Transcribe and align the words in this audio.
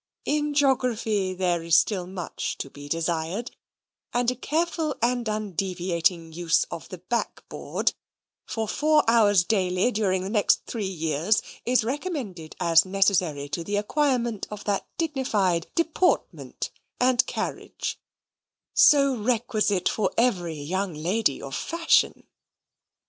In 0.25 0.55
geography 0.55 1.35
there 1.35 1.61
is 1.61 1.77
still 1.77 2.07
much 2.07 2.57
to 2.57 2.71
be 2.71 2.89
desired; 2.89 3.51
and 4.11 4.31
a 4.31 4.35
careful 4.35 4.95
and 4.99 5.29
undeviating 5.29 6.33
use 6.33 6.63
of 6.71 6.89
the 6.89 6.97
backboard, 6.97 7.93
for 8.47 8.67
four 8.67 9.03
hours 9.07 9.43
daily 9.43 9.91
during 9.91 10.23
the 10.23 10.29
next 10.31 10.65
three 10.65 10.87
years, 10.87 11.43
is 11.67 11.83
recommended 11.83 12.55
as 12.59 12.83
necessary 12.83 13.47
to 13.49 13.63
the 13.63 13.75
acquirement 13.77 14.47
of 14.49 14.63
that 14.63 14.87
dignified 14.97 15.67
DEPORTMENT 15.75 16.71
AND 16.99 17.23
CARRIAGE, 17.27 17.99
so 18.73 19.13
requisite 19.15 19.87
for 19.87 20.11
every 20.17 20.55
young 20.55 20.95
lady 20.95 21.39
of 21.43 21.53
FASHION. 21.55 22.23